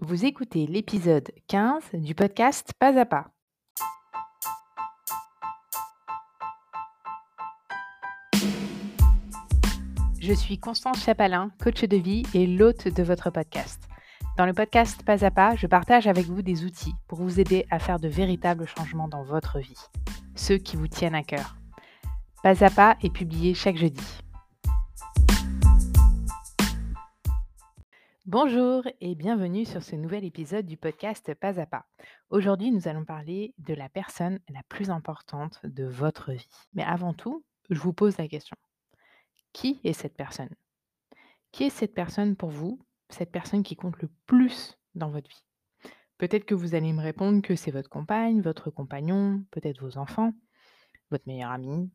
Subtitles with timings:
[0.00, 3.28] Vous écoutez l'épisode 15 du podcast Pas à pas.
[10.20, 13.84] Je suis Constance Chapalin, coach de vie et l'hôte de votre podcast.
[14.36, 17.64] Dans le podcast Pas à pas, je partage avec vous des outils pour vous aider
[17.70, 19.78] à faire de véritables changements dans votre vie,
[20.34, 21.54] ceux qui vous tiennent à cœur.
[22.42, 24.23] Pas à pas est publié chaque jeudi.
[28.26, 31.84] Bonjour et bienvenue sur ce nouvel épisode du podcast Pas à pas.
[32.30, 36.48] Aujourd'hui, nous allons parler de la personne la plus importante de votre vie.
[36.72, 38.56] Mais avant tout, je vous pose la question.
[39.52, 40.48] Qui est cette personne?
[41.52, 45.44] Qui est cette personne pour vous Cette personne qui compte le plus dans votre vie?
[46.16, 50.32] Peut-être que vous allez me répondre que c'est votre compagne, votre compagnon, peut-être vos enfants,
[51.10, 51.90] votre meilleur ami.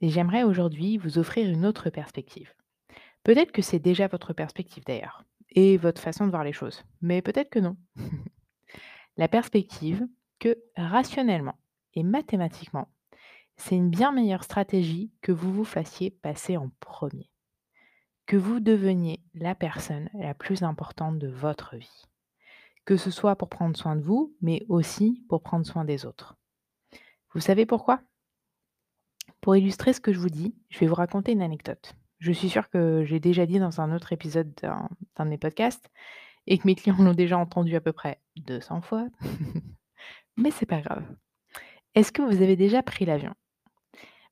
[0.00, 2.54] Et j'aimerais aujourd'hui vous offrir une autre perspective.
[3.24, 7.22] Peut-être que c'est déjà votre perspective d'ailleurs, et votre façon de voir les choses, mais
[7.22, 7.76] peut-être que non.
[9.16, 10.06] La perspective
[10.38, 11.56] que rationnellement
[11.94, 12.88] et mathématiquement,
[13.56, 17.30] c'est une bien meilleure stratégie que vous vous fassiez passer en premier,
[18.26, 22.04] que vous deveniez la personne la plus importante de votre vie,
[22.84, 26.36] que ce soit pour prendre soin de vous, mais aussi pour prendre soin des autres.
[27.32, 28.02] Vous savez pourquoi?
[29.40, 31.94] Pour illustrer ce que je vous dis, je vais vous raconter une anecdote.
[32.18, 35.90] Je suis sûre que j'ai déjà dit dans un autre épisode d'un de mes podcasts
[36.46, 39.06] et que mes clients l'ont déjà entendu à peu près 200 fois.
[40.36, 41.04] Mais c'est pas grave.
[41.94, 43.34] Est-ce que vous avez déjà pris l'avion?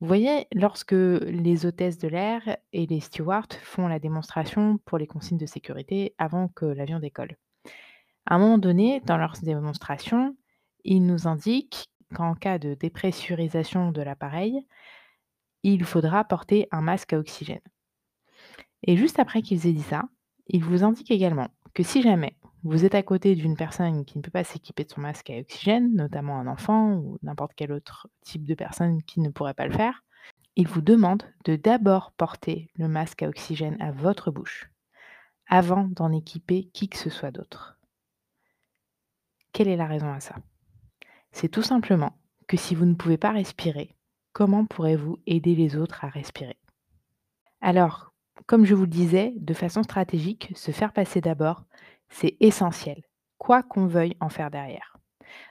[0.00, 5.08] Vous voyez, lorsque les hôtesses de l'air et les stewards font la démonstration pour les
[5.08, 7.36] consignes de sécurité avant que l'avion décolle.
[8.26, 10.36] À un moment donné, dans leur démonstration,
[10.84, 14.64] ils nous indiquent qu'en cas de dépressurisation de l'appareil,
[15.72, 17.60] il faudra porter un masque à oxygène.
[18.82, 20.04] Et juste après qu'ils aient dit ça,
[20.46, 24.22] ils vous indiquent également que si jamais vous êtes à côté d'une personne qui ne
[24.22, 28.08] peut pas s'équiper de son masque à oxygène, notamment un enfant ou n'importe quel autre
[28.22, 30.04] type de personne qui ne pourrait pas le faire,
[30.56, 34.70] ils vous demandent de d'abord porter le masque à oxygène à votre bouche
[35.46, 37.78] avant d'en équiper qui que ce soit d'autre.
[39.52, 40.36] Quelle est la raison à ça?
[41.32, 42.18] C'est tout simplement
[42.48, 43.94] que si vous ne pouvez pas respirer,
[44.38, 46.60] comment pourrez-vous aider les autres à respirer?
[47.60, 48.14] Alors,
[48.46, 51.64] comme je vous le disais, de façon stratégique, se faire passer d'abord,
[52.08, 53.02] c'est essentiel,
[53.38, 54.96] quoi qu'on veuille en faire derrière.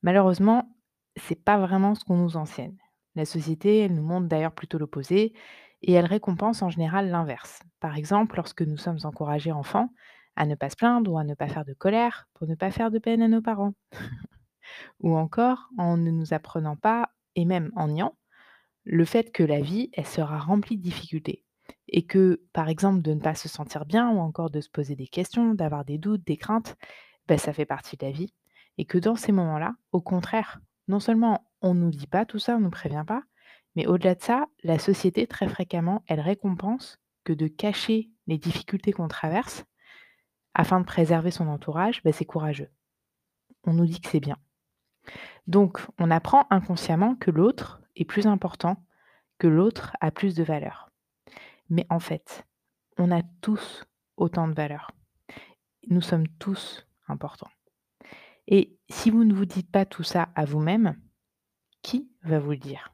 [0.00, 0.74] Malheureusement,
[1.16, 2.78] c'est pas vraiment ce qu'on nous enseigne.
[3.16, 5.34] La société, elle nous montre d'ailleurs plutôt l'opposé
[5.82, 7.60] et elle récompense en général l'inverse.
[7.80, 9.90] Par exemple, lorsque nous sommes encouragés enfants
[10.36, 12.70] à ne pas se plaindre ou à ne pas faire de colère pour ne pas
[12.70, 13.74] faire de peine à nos parents.
[15.00, 18.14] ou encore en ne nous apprenant pas, et même en niant,
[18.84, 21.44] le fait que la vie, elle sera remplie de difficultés
[21.88, 24.96] et que, par exemple, de ne pas se sentir bien ou encore de se poser
[24.96, 26.76] des questions, d'avoir des doutes, des craintes,
[27.26, 28.32] ben, ça fait partie de la vie.
[28.78, 32.38] Et que dans ces moments-là, au contraire, non seulement on ne nous dit pas tout
[32.38, 33.22] ça, on ne nous prévient pas,
[33.76, 38.92] mais au-delà de ça, la société, très fréquemment, elle récompense que de cacher les difficultés
[38.92, 39.64] qu'on traverse
[40.54, 42.70] afin de préserver son entourage, ben, c'est courageux.
[43.64, 44.36] On nous dit que c'est bien.
[45.46, 48.84] Donc, on apprend inconsciemment que l'autre plus important,
[49.38, 50.90] que l'autre a plus de valeur.
[51.68, 52.46] Mais en fait,
[52.98, 53.84] on a tous
[54.16, 54.90] autant de valeur.
[55.88, 57.50] Nous sommes tous importants.
[58.46, 60.96] Et si vous ne vous dites pas tout ça à vous-même,
[61.82, 62.92] qui va vous le dire?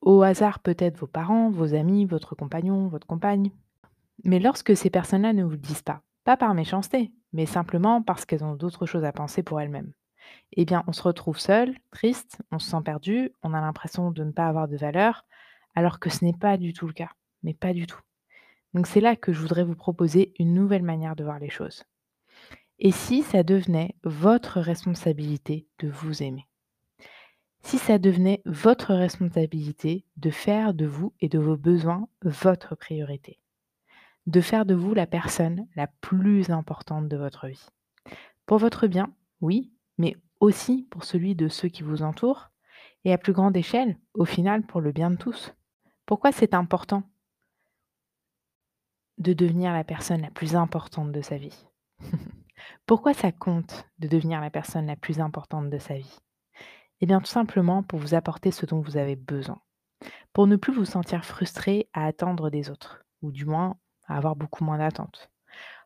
[0.00, 3.52] Au hasard peut-être vos parents, vos amis, votre compagnon, votre compagne.
[4.24, 8.24] Mais lorsque ces personnes-là ne vous le disent pas, pas par méchanceté, mais simplement parce
[8.24, 9.92] qu'elles ont d'autres choses à penser pour elles-mêmes,
[10.52, 14.24] eh bien on se retrouve seul, triste, on se sent perdu, on a l'impression de
[14.24, 15.24] ne pas avoir de valeur,
[15.74, 17.10] alors que ce n'est pas du tout le cas
[17.42, 18.00] mais pas du tout.
[18.74, 21.84] Donc c'est là que je voudrais vous proposer une nouvelle manière de voir les choses.
[22.78, 26.46] Et si ça devenait votre responsabilité de vous aimer?
[27.60, 33.40] Si ça devenait votre responsabilité de faire de vous et de vos besoins votre priorité?
[34.26, 37.66] De faire de vous la personne la plus importante de votre vie?
[38.46, 42.50] Pour votre bien, oui, mais aussi pour celui de ceux qui vous entourent
[43.04, 45.52] et à plus grande échelle, au final, pour le bien de tous.
[46.06, 47.02] Pourquoi c'est important
[49.18, 51.66] de devenir la personne la plus importante de sa vie?
[52.86, 56.18] Pourquoi ça compte de devenir la personne la plus importante de sa vie?
[57.00, 59.60] Eh bien tout simplement pour vous apporter ce dont vous avez besoin.
[60.32, 64.36] Pour ne plus vous sentir frustré à attendre des autres, ou du moins à avoir
[64.36, 65.30] beaucoup moins d'attentes.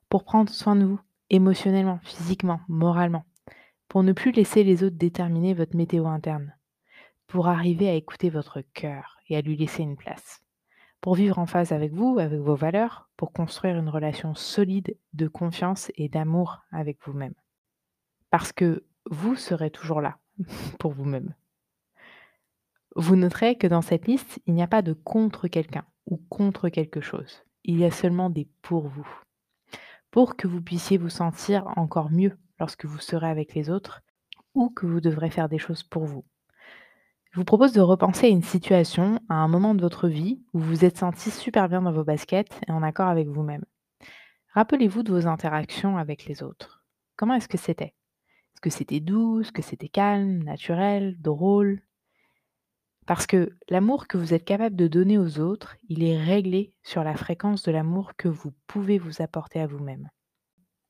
[0.09, 1.01] Pour prendre soin de vous,
[1.31, 3.25] émotionnellement, physiquement, moralement.
[3.93, 6.57] Pour ne plus laisser les autres déterminer votre météo interne.
[7.27, 10.43] Pour arriver à écouter votre cœur et à lui laisser une place
[11.03, 15.29] pour vivre en phase avec vous, avec vos valeurs, pour construire une relation solide de
[15.29, 17.35] confiance et d'amour avec vous-même.
[18.31, 20.17] Parce que vous serez toujours là
[20.79, 21.35] pour vous-même.
[22.97, 26.71] Vous noterez que dans cette liste, il n'y a pas de contre quelqu'un ou contre
[26.71, 27.43] quelque chose.
[27.63, 29.09] Il y a seulement des pour vous.
[30.11, 34.03] Pour que vous puissiez vous sentir encore mieux lorsque vous serez avec les autres
[34.55, 36.25] ou que vous devrez faire des choses pour vous.
[37.33, 40.61] Je vous propose de repenser à une situation, à un moment de votre vie où
[40.61, 43.65] vous vous êtes senti super bien dans vos baskets et en accord avec vous-même.
[44.55, 46.85] Rappelez-vous de vos interactions avec les autres.
[47.17, 47.97] Comment est-ce que c'était?
[48.55, 49.41] Est-ce que c'était doux?
[49.41, 51.83] Est-ce que c'était calme, naturel, drôle?
[53.07, 57.03] Parce que l'amour que vous êtes capable de donner aux autres, il est réglé sur
[57.03, 60.09] la fréquence de l'amour que vous pouvez vous apporter à vous-même.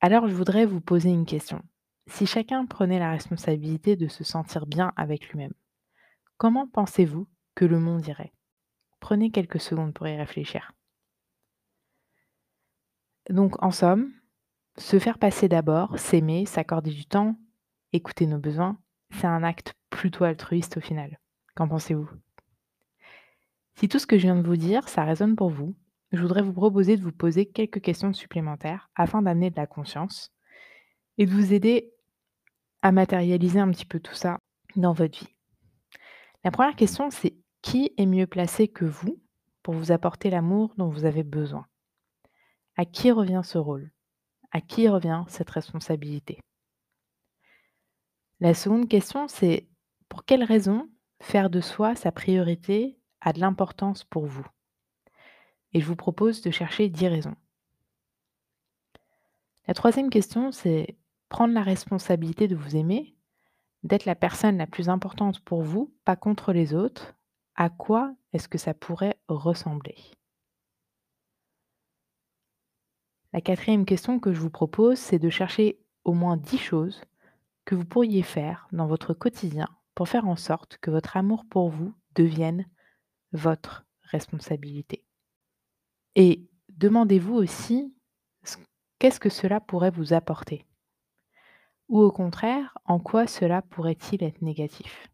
[0.04, 1.62] Alors je voudrais vous poser une question.
[2.08, 5.54] Si chacun prenait la responsabilité de se sentir bien avec lui-même,
[6.38, 8.32] comment pensez-vous que le monde irait?
[8.98, 10.72] Prenez quelques secondes pour y réfléchir.
[13.30, 14.12] Donc en somme,
[14.76, 17.36] se faire passer d'abord, s'aimer, s'accorder du temps,
[17.92, 18.80] écouter nos besoins,
[19.12, 21.20] c'est un acte plutôt altruiste au final.
[21.54, 22.10] Qu'en pensez-vous?
[23.76, 25.76] Si tout ce que je viens de vous dire, ça résonne pour vous,
[26.12, 30.30] je voudrais vous proposer de vous poser quelques questions supplémentaires afin d'amener de la conscience
[31.18, 31.92] et de vous aider
[32.82, 34.38] à matérialiser un petit peu tout ça
[34.76, 35.34] dans votre vie.
[36.44, 39.22] La première question, c'est qui est mieux placé que vous
[39.62, 41.66] pour vous apporter l'amour dont vous avez besoin?
[42.76, 43.90] À qui revient ce rôle?
[44.50, 46.40] À qui revient cette responsabilité?
[48.40, 49.68] La seconde question, c'est
[50.08, 50.90] pour quelle raison
[51.22, 54.46] faire de soi sa priorité a de l'importance pour vous?
[55.72, 57.36] Et je vous propose de chercher 10 raisons.
[59.66, 60.96] La troisième question, c'est
[61.28, 63.14] prendre la responsabilité de vous aimer,
[63.82, 67.14] d'être la personne la plus importante pour vous, pas contre les autres.
[67.54, 69.96] À quoi est-ce que ça pourrait ressembler?
[73.32, 77.00] La quatrième question que je vous propose, c'est de chercher au moins 10 choses
[77.64, 81.70] que vous pourriez faire dans votre quotidien pour faire en sorte que votre amour pour
[81.70, 82.66] vous devienne
[83.32, 85.01] votre responsabilité.
[86.14, 87.94] Et demandez-vous aussi
[88.98, 90.64] qu'est-ce que cela pourrait vous apporter?
[91.88, 95.10] Ou au contraire, en quoi cela pourrait-il être négatif?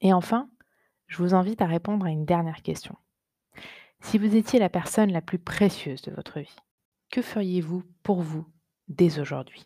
[0.00, 0.50] Et enfin,
[1.06, 2.96] je vous invite à répondre à une dernière question.
[4.00, 6.56] Si vous étiez la personne la plus précieuse de votre vie,
[7.12, 8.44] que feriez-vous pour vous
[8.88, 9.64] dès aujourd'hui?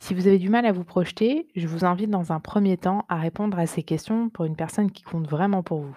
[0.00, 3.06] Si vous avez du mal à vous projeter, je vous invite dans un premier temps
[3.08, 5.96] à répondre à ces questions pour une personne qui compte vraiment pour vous.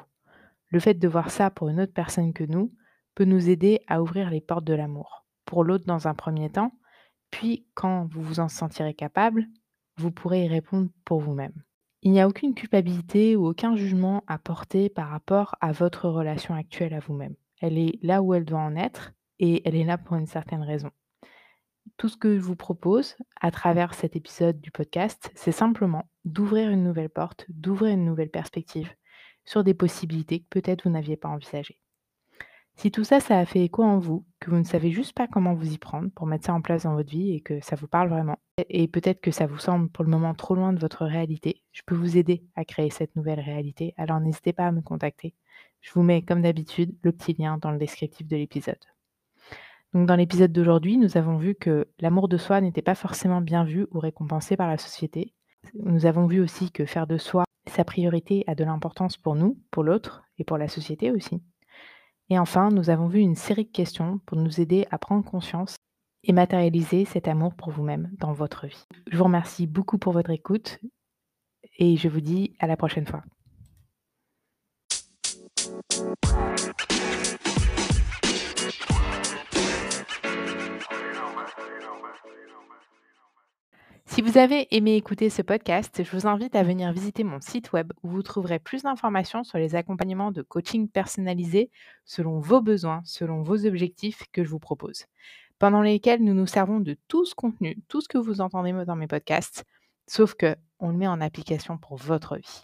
[0.70, 2.74] Le fait de voir ça pour une autre personne que nous,
[3.18, 5.26] peut nous aider à ouvrir les portes de l'amour.
[5.46, 6.72] Pour l'autre dans un premier temps,
[7.32, 9.48] puis quand vous vous en sentirez capable,
[9.96, 11.64] vous pourrez y répondre pour vous-même.
[12.04, 16.54] Il n'y a aucune culpabilité ou aucun jugement à porter par rapport à votre relation
[16.54, 17.34] actuelle à vous-même.
[17.60, 20.62] Elle est là où elle doit en être et elle est là pour une certaine
[20.62, 20.92] raison.
[21.98, 26.70] Tout ce que je vous propose à travers cet épisode du podcast, c'est simplement d'ouvrir
[26.70, 28.94] une nouvelle porte, d'ouvrir une nouvelle perspective
[29.44, 31.82] sur des possibilités que peut-être vous n'aviez pas envisagées.
[32.78, 35.28] Si tout ça, ça a fait écho en vous, que vous ne savez juste pas
[35.28, 37.76] comment vous y prendre pour mettre ça en place dans votre vie et que ça
[37.76, 38.38] vous parle vraiment,
[38.70, 41.82] et peut-être que ça vous semble pour le moment trop loin de votre réalité, je
[41.88, 45.34] peux vous aider à créer cette nouvelle réalité, alors n'hésitez pas à me contacter.
[45.82, 48.78] Je vous mets comme d'habitude le petit lien dans le descriptif de l'épisode.
[49.94, 53.64] Donc dans l'épisode d'aujourd'hui, nous avons vu que l'amour de soi n'était pas forcément bien
[53.64, 55.34] vu ou récompensé par la société.
[55.74, 59.58] Nous avons vu aussi que faire de soi sa priorité a de l'importance pour nous,
[59.72, 61.42] pour l'autre et pour la société aussi.
[62.30, 65.76] Et enfin, nous avons vu une série de questions pour nous aider à prendre conscience
[66.24, 68.86] et matérialiser cet amour pour vous-même dans votre vie.
[69.10, 70.80] Je vous remercie beaucoup pour votre écoute
[71.78, 73.24] et je vous dis à la prochaine fois.
[84.18, 87.72] Si vous avez aimé écouter ce podcast, je vous invite à venir visiter mon site
[87.72, 91.70] web où vous trouverez plus d'informations sur les accompagnements de coaching personnalisés
[92.04, 95.06] selon vos besoins, selon vos objectifs que je vous propose,
[95.60, 98.96] pendant lesquels nous nous servons de tout ce contenu, tout ce que vous entendez dans
[98.96, 99.66] mes podcasts,
[100.08, 102.64] sauf que on le met en application pour votre vie.